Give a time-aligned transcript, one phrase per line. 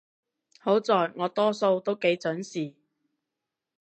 [0.59, 2.73] 好在我多數都幾準時